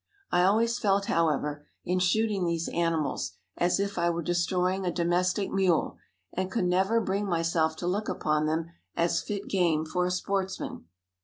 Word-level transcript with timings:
I 0.31 0.41
always 0.41 0.79
felt, 0.79 1.05
however, 1.05 1.63
in 1.85 1.99
shooting 1.99 2.43
these 2.43 2.67
animals, 2.69 3.33
as 3.55 3.79
if 3.79 3.99
I 3.99 4.09
were 4.09 4.23
destroying 4.23 4.83
a 4.83 4.91
domestic 4.91 5.51
mule, 5.51 5.95
and 6.33 6.49
could 6.49 6.65
never 6.65 6.99
bring 6.99 7.27
myself 7.27 7.75
to 7.75 7.85
look 7.87 8.09
upon 8.09 8.47
them 8.47 8.71
as 8.95 9.21
fit 9.21 9.47
game 9.47 9.85
for 9.85 10.07
a 10.07 10.11
sportsman. 10.11 10.87